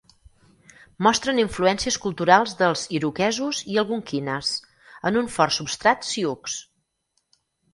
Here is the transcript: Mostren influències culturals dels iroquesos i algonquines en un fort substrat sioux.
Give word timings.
Mostren 1.07 1.41
influències 1.41 1.97
culturals 2.05 2.55
dels 2.61 2.85
iroquesos 2.99 3.61
i 3.75 3.77
algonquines 3.83 4.55
en 5.11 5.21
un 5.23 5.31
fort 5.37 5.57
substrat 5.59 6.09
sioux. 6.15 6.61